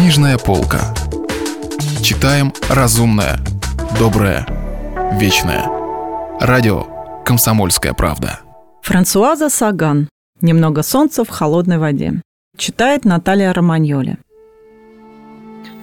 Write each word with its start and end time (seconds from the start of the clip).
Книжная 0.00 0.38
полка. 0.38 0.94
Читаем 2.02 2.54
разумное, 2.70 3.38
доброе, 3.98 4.46
вечное. 5.20 5.66
Радио 6.40 6.86
«Комсомольская 7.22 7.92
правда». 7.92 8.40
Франсуаза 8.80 9.50
Саган. 9.50 10.08
«Немного 10.40 10.82
солнца 10.82 11.22
в 11.22 11.28
холодной 11.28 11.76
воде». 11.76 12.22
Читает 12.56 13.04
Наталья 13.04 13.52
Романьоли. 13.52 14.16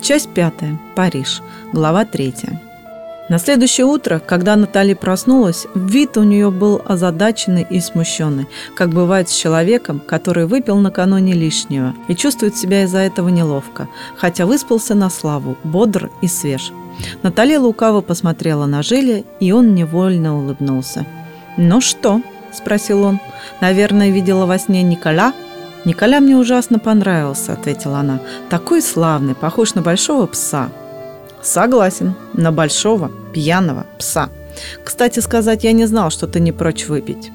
Часть 0.02 0.30
пятая. 0.30 0.80
Париж. 0.96 1.44
Глава 1.72 2.04
третья. 2.04 2.60
На 3.30 3.40
следующее 3.40 3.86
утро, 3.86 4.20
когда 4.20 4.56
Натали 4.56 4.94
проснулась, 4.94 5.68
вид 5.76 6.16
у 6.16 6.24
нее 6.24 6.50
был 6.50 6.82
озадаченный 6.86 7.68
и 7.70 7.82
смущенный, 7.82 8.48
как 8.74 8.90
бывает 8.90 9.28
с 9.28 9.36
человеком, 9.36 10.00
который 10.00 10.46
выпил 10.46 10.78
накануне 10.78 11.34
лишнего 11.34 11.94
и 12.08 12.16
чувствует 12.16 12.56
себя 12.56 12.84
из-за 12.84 13.00
этого 13.00 13.28
неловко, 13.28 13.90
хотя 14.16 14.46
выспался 14.46 14.96
на 14.96 15.10
славу, 15.10 15.58
бодр 15.66 16.10
и 16.22 16.28
свеж. 16.28 16.72
Наталья 17.22 17.60
лукаво 17.60 18.00
посмотрела 18.00 18.66
на 18.66 18.82
Жиля, 18.82 19.24
и 19.42 19.52
он 19.52 19.76
невольно 19.76 20.38
улыбнулся. 20.38 21.06
«Ну 21.58 21.82
что?»– 21.82 22.22
спросил 22.54 23.04
он. 23.04 23.20
«Наверное, 23.60 24.10
видела 24.10 24.46
во 24.46 24.58
сне 24.58 24.84
Николя?» 24.84 25.34
«Николя 25.84 26.22
мне 26.22 26.38
ужасно 26.38 26.80
понравился»,– 26.80 27.54
ответила 27.54 28.00
она. 28.00 28.20
«Такой 28.50 28.82
славный, 28.82 29.36
похож 29.36 29.74
на 29.74 29.82
большого 29.82 30.28
пса». 30.28 30.70
Согласен, 31.48 32.14
на 32.34 32.52
большого 32.52 33.10
пьяного 33.34 33.86
пса. 33.98 34.30
Кстати 34.84 35.22
сказать, 35.22 35.64
я 35.64 35.72
не 35.72 35.86
знал, 35.86 36.10
что 36.10 36.28
ты 36.28 36.42
не 36.42 36.52
прочь 36.52 36.88
выпить. 36.88 37.32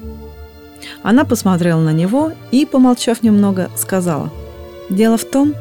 Она 1.01 1.25
посмотрела 1.25 1.79
на 1.79 1.89
него 1.89 2.31
и, 2.51 2.67
помолчав 2.67 3.23
немного, 3.23 3.71
сказала. 3.75 4.29
Дело 4.87 5.17
в 5.17 5.25
том, 5.25 5.55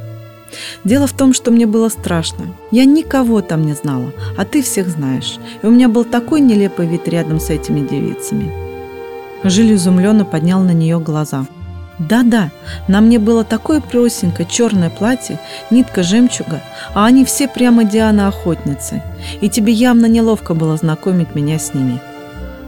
Дело 0.85 1.07
в 1.07 1.15
том, 1.15 1.33
что 1.33 1.51
мне 1.51 1.65
было 1.65 1.89
страшно. 1.89 2.55
Я 2.71 2.85
никого 2.85 3.41
там 3.41 3.65
не 3.65 3.73
знала, 3.73 4.13
а 4.37 4.45
ты 4.45 4.61
всех 4.61 4.89
знаешь. 4.89 5.39
И 5.63 5.67
у 5.67 5.71
меня 5.71 5.89
был 5.89 6.05
такой 6.05 6.43
нелепый 6.43 6.87
вид 6.87 7.09
рядом 7.09 7.41
с 7.41 7.49
этими 7.49 7.81
девицами. 7.89 8.53
Жиль 9.45 9.73
изумленно 9.73 10.27
поднял 10.27 10.61
на 10.61 10.73
нее 10.73 11.01
глаза– 11.01 11.47
да-да, 12.09 12.51
на 12.89 13.01
мне 13.01 13.19
было 13.19 13.45
такое 13.45 13.81
простенькое 13.81 14.49
черное 14.49 14.91
платье, 14.91 15.39
нитка 15.71 16.03
жемчуга, 16.03 16.61
а 16.95 17.07
они 17.07 17.25
все 17.25 17.49
прямо 17.49 17.85
Диана 17.85 18.29
охотницы. 18.29 19.03
И 19.41 19.49
тебе 19.49 19.73
явно 19.73 20.07
неловко 20.07 20.55
было 20.55 20.77
знакомить 20.77 21.35
меня 21.35 21.59
с 21.59 21.75
ними. 21.75 22.01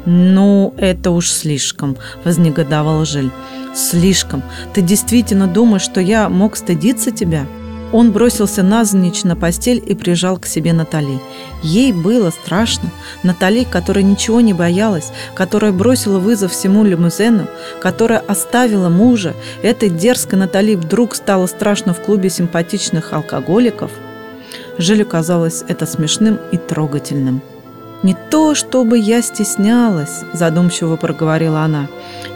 «Ну, 0.06 0.74
это 0.76 1.10
уж 1.10 1.30
слишком»,– 1.30 1.96
вознегодовал 2.24 3.04
Жиль. 3.04 3.30
«Слишком. 3.74 4.42
Ты 4.74 4.82
действительно 4.82 5.46
думаешь, 5.46 5.82
что 5.82 6.00
я 6.00 6.28
мог 6.28 6.56
стыдиться 6.56 7.10
тебя?» 7.10 7.46
Он 7.92 8.10
бросился 8.10 8.62
навзничь 8.62 9.22
на 9.24 9.36
постель 9.36 9.82
и 9.84 9.94
прижал 9.94 10.38
к 10.38 10.46
себе 10.46 10.72
Натали. 10.72 11.20
Ей 11.62 11.92
было 11.92 12.30
страшно. 12.30 12.90
Натали, 13.22 13.64
которая 13.64 14.04
ничего 14.04 14.40
не 14.40 14.52
боялась, 14.52 15.12
которая 15.34 15.72
бросила 15.72 16.18
вызов 16.18 16.52
всему 16.52 16.84
лимузену, 16.84 17.46
которая 17.80 18.18
оставила 18.18 18.88
мужа, 18.88 19.34
этой 19.62 19.90
дерзкой 19.90 20.38
Натали 20.38 20.74
вдруг 20.74 21.14
стало 21.14 21.46
страшно 21.46 21.94
в 21.94 22.00
клубе 22.00 22.30
симпатичных 22.30 23.12
алкоголиков. 23.12 23.92
Жилю 24.78 25.06
казалось 25.06 25.64
это 25.68 25.86
смешным 25.86 26.38
и 26.50 26.56
трогательным. 26.56 27.42
«Не 28.04 28.14
то, 28.30 28.54
чтобы 28.54 28.98
я 28.98 29.22
стеснялась»,– 29.22 30.24
задумчиво 30.34 30.96
проговорила 30.96 31.60
она. 31.60 31.88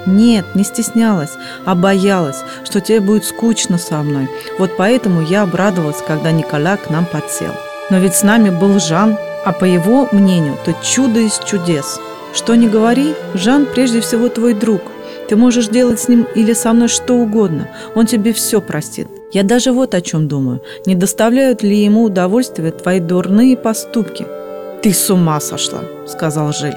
«Нет, 0.06 0.46
не 0.54 0.64
стеснялась, 0.64 1.32
а 1.66 1.74
боялась, 1.74 2.42
что 2.64 2.80
тебе 2.80 3.00
будет 3.00 3.26
скучно 3.26 3.76
со 3.76 3.98
мной. 3.98 4.30
Вот 4.58 4.70
поэтому 4.78 5.20
я 5.20 5.42
обрадовалась, 5.42 6.00
когда 6.06 6.30
Никола 6.32 6.78
к 6.78 6.88
нам 6.88 7.04
подсел. 7.04 7.52
Но 7.90 7.98
ведь 7.98 8.14
с 8.14 8.22
нами 8.22 8.48
был 8.48 8.80
Жан, 8.80 9.18
а 9.44 9.52
по 9.52 9.66
его 9.66 10.08
мнению, 10.10 10.56
то 10.64 10.74
чудо 10.82 11.20
из 11.20 11.38
чудес. 11.38 12.00
Что 12.32 12.54
ни 12.54 12.66
говори, 12.66 13.14
Жан 13.34 13.66
прежде 13.66 14.00
всего 14.00 14.30
твой 14.30 14.54
друг. 14.54 14.80
Ты 15.28 15.36
можешь 15.36 15.68
делать 15.68 16.00
с 16.00 16.08
ним 16.08 16.26
или 16.34 16.54
со 16.54 16.72
мной 16.72 16.88
что 16.88 17.12
угодно, 17.12 17.68
он 17.94 18.06
тебе 18.06 18.32
все 18.32 18.62
простит. 18.62 19.08
Я 19.32 19.42
даже 19.42 19.72
вот 19.72 19.94
о 19.94 20.00
чем 20.00 20.28
думаю. 20.28 20.62
Не 20.86 20.94
доставляют 20.94 21.62
ли 21.62 21.76
ему 21.76 22.04
удовольствия 22.04 22.70
твои 22.70 23.00
дурные 23.00 23.54
поступки– 23.54 24.26
«Ты 24.82 24.92
с 24.92 25.10
ума 25.10 25.40
сошла!»– 25.40 25.80
сказал 26.06 26.52
Жиль. 26.52 26.76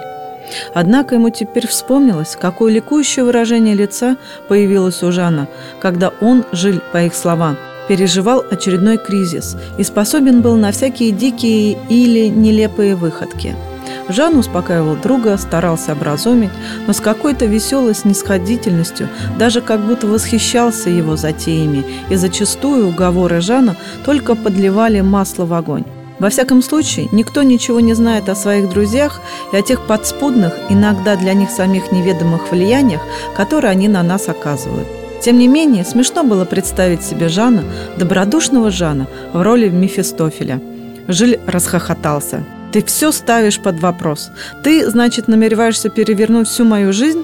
Однако 0.73 1.15
ему 1.15 1.29
теперь 1.29 1.67
вспомнилось, 1.67 2.37
какое 2.39 2.71
ликующее 2.71 3.23
выражение 3.23 3.75
лица 3.75 4.17
появилось 4.47 5.03
у 5.03 5.11
Жана, 5.11 5.47
когда 5.79 6.11
он, 6.19 6.43
Жиль, 6.51 6.81
по 6.91 7.03
их 7.03 7.13
словам, 7.13 7.57
переживал 7.87 8.43
очередной 8.49 8.97
кризис 8.97 9.55
и 9.77 9.83
способен 9.83 10.41
был 10.41 10.55
на 10.55 10.71
всякие 10.71 11.11
дикие 11.11 11.77
или 11.89 12.27
нелепые 12.27 12.95
выходки. 12.95 13.55
Жан 14.09 14.37
успокаивал 14.37 14.95
друга, 14.95 15.37
старался 15.37 15.93
образумить, 15.93 16.51
но 16.87 16.93
с 16.93 16.99
какой-то 16.99 17.45
веселой 17.45 17.93
снисходительностью, 17.93 19.09
даже 19.37 19.61
как 19.61 19.79
будто 19.85 20.07
восхищался 20.07 20.89
его 20.89 21.15
затеями, 21.15 21.85
и 22.09 22.15
зачастую 22.15 22.87
уговоры 22.87 23.41
Жана 23.41 23.75
только 24.03 24.35
подливали 24.35 25.01
масло 25.01 25.45
в 25.45 25.53
огонь. 25.53 25.85
Во 26.21 26.29
всяком 26.29 26.61
случае, 26.61 27.09
никто 27.11 27.41
ничего 27.41 27.79
не 27.79 27.95
знает 27.95 28.29
о 28.29 28.35
своих 28.35 28.69
друзьях 28.69 29.21
и 29.51 29.57
о 29.57 29.63
тех 29.63 29.87
подспудных, 29.87 30.53
иногда 30.69 31.15
для 31.15 31.33
них 31.33 31.49
самих 31.49 31.91
неведомых 31.91 32.51
влияниях, 32.51 33.01
которые 33.35 33.71
они 33.71 33.87
на 33.87 34.03
нас 34.03 34.29
оказывают. 34.29 34.87
Тем 35.19 35.39
не 35.39 35.47
менее, 35.47 35.83
смешно 35.83 36.23
было 36.23 36.45
представить 36.45 37.01
себе 37.01 37.27
Жана, 37.27 37.63
добродушного 37.97 38.69
Жана, 38.69 39.07
в 39.33 39.41
роли 39.41 39.69
Мефистофеля. 39.69 40.61
Жиль 41.07 41.39
расхохотался. 41.47 42.43
«Ты 42.71 42.83
все 42.83 43.11
ставишь 43.11 43.59
под 43.59 43.79
вопрос. 43.79 44.29
Ты, 44.63 44.87
значит, 44.91 45.27
намереваешься 45.27 45.89
перевернуть 45.89 46.47
всю 46.47 46.65
мою 46.65 46.93
жизнь?» 46.93 47.23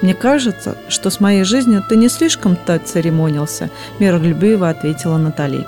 «Мне 0.00 0.14
кажется, 0.14 0.78
что 0.88 1.10
с 1.10 1.20
моей 1.20 1.44
жизнью 1.44 1.84
ты 1.86 1.96
не 1.96 2.08
слишком-то 2.08 2.78
церемонился»,– 2.78 3.68
миролюбиво 3.98 4.70
ответила 4.70 5.18
Натали. 5.18 5.66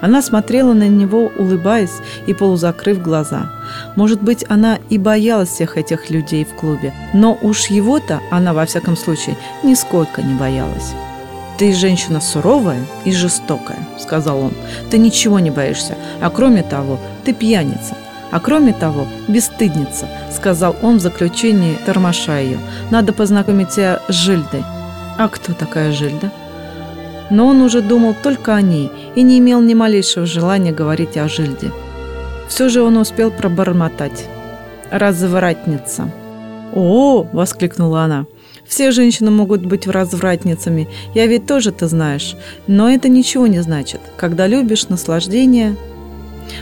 Она 0.00 0.22
смотрела 0.22 0.72
на 0.72 0.88
него, 0.88 1.32
улыбаясь 1.38 2.00
и 2.26 2.34
полузакрыв 2.34 3.00
глаза. 3.00 3.50
Может 3.96 4.22
быть, 4.22 4.44
она 4.48 4.78
и 4.90 4.98
боялась 4.98 5.48
всех 5.48 5.76
этих 5.76 6.10
людей 6.10 6.44
в 6.44 6.54
клубе, 6.54 6.92
но 7.12 7.38
уж 7.40 7.66
его-то 7.66 8.20
она, 8.30 8.52
во 8.52 8.66
всяком 8.66 8.96
случае, 8.96 9.36
нисколько 9.62 10.22
не 10.22 10.34
боялась. 10.34 10.92
«Ты 11.56 11.72
женщина 11.72 12.20
суровая 12.20 12.84
и 13.04 13.12
жестокая»,— 13.12 13.78
сказал 13.98 14.40
он. 14.40 14.52
«Ты 14.90 14.98
ничего 14.98 15.38
не 15.38 15.50
боишься, 15.50 15.96
а 16.20 16.28
кроме 16.30 16.62
того, 16.62 16.98
ты 17.24 17.32
пьяница. 17.32 17.96
А 18.32 18.40
кроме 18.40 18.72
того, 18.72 19.06
бесстыдница»,— 19.28 20.08
сказал 20.34 20.74
он 20.82 20.96
в 20.96 21.00
заключении, 21.00 21.78
тормоша 21.86 22.38
ее. 22.38 22.58
«Надо 22.90 23.12
познакомить 23.12 23.70
тебя 23.70 24.00
с 24.08 24.12
Жильдой». 24.12 24.64
«А 25.16 25.28
кто 25.28 25.52
такая 25.52 25.92
Жильда?» 25.92 26.32
Но 27.30 27.46
он 27.46 27.62
уже 27.62 27.80
думал 27.80 28.14
только 28.22 28.54
о 28.54 28.62
ней 28.62 28.90
и 29.14 29.22
не 29.22 29.38
имел 29.38 29.60
ни 29.60 29.74
малейшего 29.74 30.26
желания 30.26 30.72
говорить 30.72 31.16
о 31.16 31.28
Жильде. 31.28 31.72
Все 32.48 32.68
же 32.68 32.82
он 32.82 32.96
успел 32.96 33.30
пробормотать. 33.30 34.26
«Развратница». 34.90 36.10
«О!»– 36.74 37.26
воскликнула 37.32 38.02
она. 38.02 38.26
«Все 38.66 38.90
женщины 38.90 39.30
могут 39.30 39.64
быть 39.64 39.86
развратницами, 39.86 40.88
я 41.14 41.26
ведь 41.26 41.46
тоже 41.46 41.72
ты 41.72 41.86
знаешь. 41.86 42.36
Но 42.66 42.90
это 42.90 43.08
ничего 43.08 43.46
не 43.46 43.60
значит. 43.60 44.00
Когда 44.16 44.46
любишь 44.46 44.88
наслаждение...» 44.88 45.76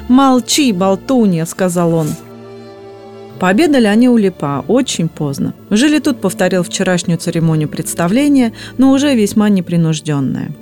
«Молчи, 0.09 0.73
болтунья!»– 0.73 1.45
сказал 1.47 1.95
он. 1.95 2.09
Пообедали 3.43 3.87
они 3.87 4.09
у 4.09 4.17
Липа 4.17 4.65
очень 4.69 5.09
поздно. 5.09 5.53
Жили 5.69 5.99
тут 5.99 6.21
повторил 6.21 6.63
вчерашнюю 6.63 7.19
церемонию 7.19 7.69
представления, 7.69 8.53
но 8.79 8.93
уже 8.93 9.17
весьма 9.17 9.49
непринужденная. 9.49 10.53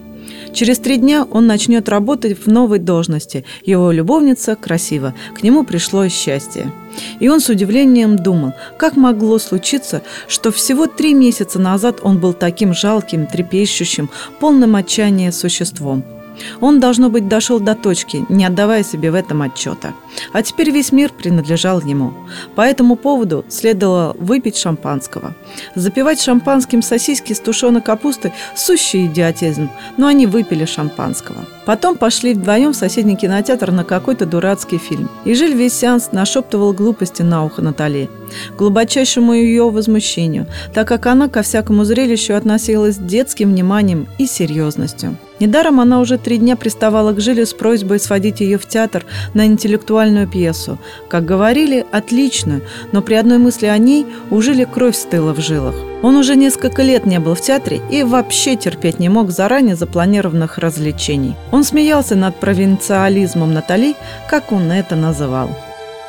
Через 0.54 0.78
три 0.78 0.96
дня 0.96 1.26
он 1.30 1.46
начнет 1.46 1.90
работать 1.90 2.38
в 2.38 2.46
новой 2.46 2.78
должности. 2.78 3.44
Его 3.66 3.92
любовница 3.92 4.56
красива. 4.56 5.14
К 5.38 5.42
нему 5.42 5.64
пришло 5.64 6.08
счастье. 6.08 6.72
И 7.18 7.28
он 7.28 7.40
с 7.40 7.50
удивлением 7.50 8.16
думал, 8.16 8.54
как 8.78 8.96
могло 8.96 9.38
случиться, 9.38 10.00
что 10.26 10.50
всего 10.50 10.86
три 10.86 11.12
месяца 11.12 11.58
назад 11.58 11.98
он 12.02 12.16
был 12.16 12.32
таким 12.32 12.72
жалким, 12.72 13.26
трепещущим, 13.26 14.08
полным 14.40 14.74
отчаяния 14.74 15.32
существом– 15.32 16.02
он, 16.60 16.80
должно 16.80 17.10
быть, 17.10 17.28
дошел 17.28 17.60
до 17.60 17.74
точки, 17.74 18.24
не 18.28 18.44
отдавая 18.44 18.82
себе 18.82 19.10
в 19.10 19.14
этом 19.14 19.42
отчета. 19.42 19.94
А 20.32 20.42
теперь 20.42 20.70
весь 20.70 20.92
мир 20.92 21.10
принадлежал 21.10 21.80
ему. 21.80 22.12
По 22.54 22.62
этому 22.62 22.96
поводу 22.96 23.44
следовало 23.48 24.16
выпить 24.18 24.56
шампанского. 24.56 25.34
Запивать 25.74 26.20
шампанским 26.20 26.82
сосиски 26.82 27.32
с 27.32 27.40
тушеной 27.40 27.82
капустой– 27.82 28.32
сущий 28.56 29.06
идиотизм, 29.06 29.70
но 29.96 30.06
они 30.06 30.26
выпили 30.26 30.64
шампанского. 30.64 31.44
Потом 31.66 31.96
пошли 31.96 32.34
вдвоем 32.34 32.72
в 32.72 32.76
соседний 32.76 33.16
кинотеатр 33.16 33.70
на 33.70 33.84
какой-то 33.84 34.26
дурацкий 34.26 34.78
фильм. 34.78 35.08
И 35.24 35.34
Жиль 35.34 35.54
весь 35.54 35.74
сеанс 35.74 36.12
нашептывал 36.12 36.72
глупости 36.72 37.22
на 37.22 37.44
ухо 37.44 37.62
Натали. 37.62 38.10
глубочайшему 38.56 39.32
ее 39.32 39.70
возмущению, 39.70 40.46
так 40.72 40.88
как 40.88 41.06
она 41.06 41.28
ко 41.28 41.42
всякому 41.42 41.84
зрелищу 41.84 42.34
относилась 42.34 42.96
с 42.96 42.98
детским 42.98 43.50
вниманием 43.50 44.06
и 44.18 44.26
серьезностью. 44.26 45.16
Недаром 45.40 45.80
она 45.80 46.00
уже 46.00 46.18
три 46.18 46.36
дня 46.36 46.54
приставала 46.54 47.12
к 47.12 47.20
Жилю 47.20 47.46
с 47.46 47.54
просьбой 47.54 47.98
сводить 47.98 48.40
ее 48.40 48.58
в 48.58 48.66
театр 48.66 49.06
на 49.32 49.46
интеллектуальную 49.46 50.28
пьесу. 50.28 50.78
Как 51.08 51.24
говорили, 51.24 51.86
отличную, 51.90 52.62
но 52.92 53.00
при 53.00 53.14
одной 53.14 53.38
мысли 53.38 53.66
о 53.66 53.78
ней 53.78 54.06
у 54.30 54.40
Жили 54.42 54.64
кровь 54.64 54.96
стыла 54.96 55.32
в 55.32 55.40
жилах. 55.40 55.74
Он 56.02 56.16
уже 56.16 56.36
несколько 56.36 56.82
лет 56.82 57.06
не 57.06 57.18
был 57.18 57.34
в 57.34 57.40
театре 57.40 57.80
и 57.90 58.02
вообще 58.02 58.56
терпеть 58.56 58.98
не 58.98 59.08
мог 59.08 59.30
заранее 59.30 59.76
запланированных 59.76 60.58
развлечений. 60.58 61.36
Он 61.52 61.64
смеялся 61.64 62.16
над 62.16 62.36
провинциализмом 62.36 63.52
Натали, 63.54 63.96
как 64.28 64.52
он 64.52 64.70
это 64.70 64.94
называл. 64.96 65.50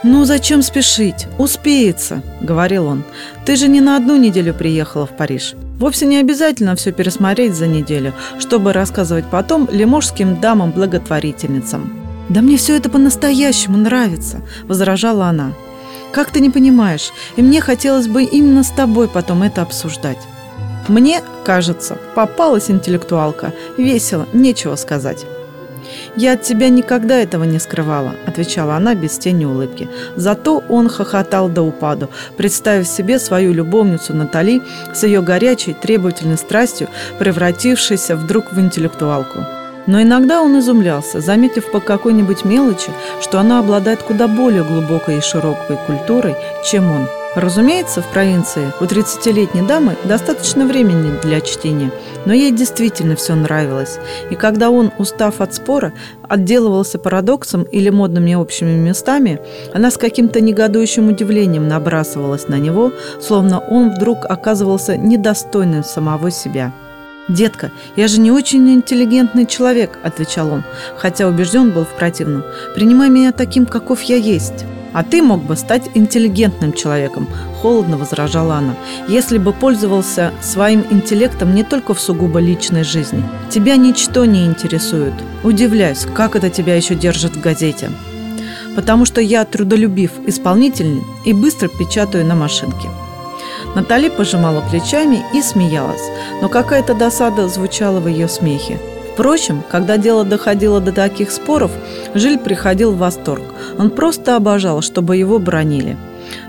«Ну 0.03 0.25
зачем 0.25 0.63
спешить? 0.63 1.27
Успеется»,— 1.37 2.23
говорил 2.41 2.87
он. 2.87 3.03
«Ты 3.45 3.55
же 3.55 3.67
не 3.67 3.81
на 3.81 3.97
одну 3.97 4.17
неделю 4.17 4.53
приехала 4.53 5.05
в 5.05 5.15
Париж. 5.15 5.53
Вовсе 5.77 6.07
не 6.07 6.17
обязательно 6.17 6.75
все 6.75 6.91
пересмотреть 6.91 7.53
за 7.53 7.67
неделю, 7.67 8.13
чтобы 8.39 8.73
рассказывать 8.73 9.25
потом 9.29 9.69
лиможским 9.71 10.41
дамам-благотворительницам». 10.41 11.93
«Да 12.29 12.41
мне 12.41 12.57
все 12.57 12.77
это 12.77 12.89
по-настоящему 12.89 13.77
нравится»,— 13.77 14.41
возражала 14.63 15.25
она. 15.25 15.53
«Как 16.11 16.31
ты 16.31 16.39
не 16.39 16.49
понимаешь? 16.49 17.11
И 17.35 17.43
мне 17.43 17.61
хотелось 17.61 18.07
бы 18.07 18.23
именно 18.23 18.63
с 18.63 18.69
тобой 18.71 19.07
потом 19.07 19.43
это 19.43 19.61
обсуждать». 19.61 20.17
Мне, 20.87 21.21
кажется, 21.45 21.97
попалась 22.15 22.71
интеллектуалка. 22.71 23.53
Весело, 23.77 24.27
нечего 24.33 24.75
сказать. 24.75 25.25
«Я 26.15 26.33
от 26.33 26.41
тебя 26.41 26.69
никогда 26.69 27.17
этого 27.17 27.45
не 27.45 27.59
скрывала»,– 27.59 28.15
отвечала 28.27 28.75
она 28.75 28.95
без 28.95 29.17
тени 29.17 29.45
улыбки. 29.45 29.89
Зато 30.15 30.63
он 30.67 30.89
хохотал 30.89 31.47
до 31.47 31.61
упаду, 31.61 32.09
представив 32.37 32.87
себе 32.87 33.17
свою 33.19 33.53
любовницу 33.53 34.13
Натали 34.13 34.61
с 34.93 35.03
ее 35.03 35.21
горячей, 35.21 35.73
требовательной 35.73 36.37
страстью, 36.37 36.89
превратившейся 37.17 38.17
вдруг 38.17 38.51
в 38.51 38.59
интеллектуалку. 38.59 39.45
Но 39.87 40.01
иногда 40.01 40.41
он 40.41 40.59
изумлялся, 40.59 41.21
заметив 41.21 41.71
по 41.71 41.79
какой-нибудь 41.79 42.45
мелочи, 42.45 42.91
что 43.21 43.39
она 43.39 43.59
обладает 43.59 44.03
куда 44.03 44.27
более 44.27 44.63
глубокой 44.63 45.17
и 45.17 45.21
широкой 45.21 45.77
культурой, 45.87 46.35
чем 46.63 46.91
он– 46.91 47.07
Разумеется, 47.35 48.01
в 48.01 48.07
провинции 48.07 48.73
у 48.81 48.83
30-летней 48.83 49.61
дамы 49.61 49.95
достаточно 50.03 50.65
времени 50.65 51.17
для 51.23 51.39
чтения, 51.39 51.89
но 52.25 52.33
ей 52.33 52.51
действительно 52.51 53.15
все 53.15 53.35
нравилось. 53.35 53.99
И 54.29 54.35
когда 54.35 54.69
он, 54.69 54.91
устав 54.97 55.39
от 55.39 55.53
спора, 55.53 55.93
отделывался 56.27 56.99
парадоксом 56.99 57.63
или 57.63 57.89
модными 57.89 58.33
общими 58.33 58.77
местами, 58.77 59.39
она 59.73 59.91
с 59.91 59.97
каким-то 59.97 60.41
негодующим 60.41 61.07
удивлением 61.07 61.69
набрасывалась 61.69 62.49
на 62.49 62.55
него, 62.55 62.91
словно 63.21 63.59
он 63.59 63.91
вдруг 63.91 64.25
оказывался 64.25 64.97
недостойным 64.97 65.85
самого 65.85 66.31
себя. 66.31 66.73
«Детка, 67.27 67.71
я 67.95 68.07
же 68.07 68.19
не 68.19 68.31
очень 68.31 68.67
интеллигентный 68.73 69.45
человек»,– 69.45 69.99
отвечал 70.03 70.51
он, 70.51 70.63
хотя 70.97 71.27
убежден 71.27 71.71
был 71.71 71.85
в 71.85 71.95
противном. 71.95 72.43
«Принимай 72.75 73.09
меня 73.09 73.31
таким, 73.31 73.65
каков 73.65 74.01
я 74.01 74.15
есть». 74.15 74.65
«А 74.93 75.03
ты 75.03 75.21
мог 75.21 75.41
бы 75.43 75.55
стать 75.55 75.89
интеллигентным 75.93 76.73
человеком»,– 76.73 77.27
холодно 77.61 77.97
возражала 77.97 78.55
она, 78.55 78.75
«если 79.07 79.37
бы 79.37 79.53
пользовался 79.53 80.33
своим 80.41 80.83
интеллектом 80.89 81.55
не 81.55 81.63
только 81.63 81.93
в 81.93 82.01
сугубо 82.01 82.39
личной 82.39 82.83
жизни. 82.83 83.23
Тебя 83.49 83.77
ничто 83.77 84.25
не 84.25 84.45
интересует. 84.45 85.13
Удивляюсь, 85.43 86.05
как 86.13 86.35
это 86.35 86.49
тебя 86.49 86.75
еще 86.75 86.95
держит 86.95 87.37
в 87.37 87.41
газете. 87.41 87.89
Потому 88.75 89.05
что 89.05 89.21
я 89.21 89.45
трудолюбив, 89.45 90.11
исполнительный 90.27 91.03
и 91.23 91.31
быстро 91.31 91.69
печатаю 91.69 92.25
на 92.25 92.35
машинке». 92.35 92.89
Натали 93.75 94.09
пожимала 94.09 94.61
плечами 94.61 95.23
и 95.33 95.41
смеялась, 95.41 96.01
но 96.41 96.49
какая-то 96.49 96.93
досада 96.93 97.47
звучала 97.47 97.99
в 97.99 98.07
ее 98.07 98.27
смехе. 98.27 98.79
Впрочем, 99.13 99.63
когда 99.69 99.97
дело 99.97 100.23
доходило 100.23 100.81
до 100.81 100.91
таких 100.91 101.31
споров, 101.31 101.71
Жиль 102.13 102.37
приходил 102.37 102.91
в 102.91 102.97
восторг. 102.97 103.43
Он 103.77 103.89
просто 103.89 104.35
обожал, 104.35 104.81
чтобы 104.81 105.17
его 105.17 105.39
бронили. 105.39 105.97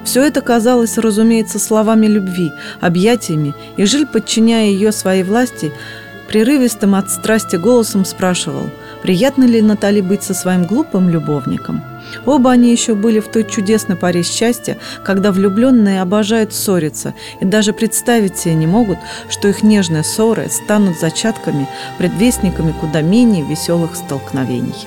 Все 0.04 0.22
это 0.22 0.40
казалось, 0.40 0.98
разумеется, 0.98 1.58
словами 1.58 2.06
любви, 2.06 2.52
объятиями, 2.80 3.54
и 3.76 3.84
Жиль, 3.84 4.06
подчиняя 4.06 4.66
ее 4.66 4.90
своей 4.92 5.22
власти, 5.22 5.72
прерывистым 6.28 6.94
от 6.94 7.10
страсти 7.10 7.56
голосом 7.56 8.04
спрашивал, 8.04 8.70
приятно 9.02 9.44
ли 9.44 9.60
Натали 9.60 10.00
быть 10.00 10.22
со 10.22 10.34
своим 10.34 10.64
глупым 10.64 11.08
любовником– 11.08 11.84
Оба 12.26 12.52
они 12.52 12.70
еще 12.70 12.94
были 12.94 13.20
в 13.20 13.28
той 13.28 13.44
чудесной 13.44 13.96
паре 13.96 14.22
счастья, 14.22 14.78
когда 15.04 15.32
влюбленные 15.32 16.02
обожают 16.02 16.52
ссориться 16.52 17.14
и 17.40 17.44
даже 17.44 17.72
представить 17.72 18.38
себе 18.38 18.54
не 18.54 18.66
могут, 18.66 18.98
что 19.28 19.48
их 19.48 19.62
нежные 19.62 20.04
ссоры 20.04 20.48
станут 20.48 20.98
зачатками, 20.98 21.68
предвестниками 21.98 22.72
куда 22.80 23.02
менее 23.02 23.44
веселых 23.44 23.96
столкновений. 23.96 24.86